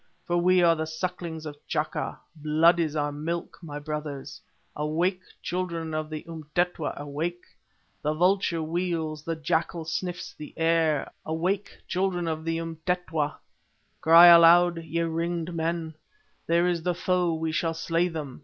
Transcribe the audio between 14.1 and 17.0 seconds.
aloud, ye ringed men: There is the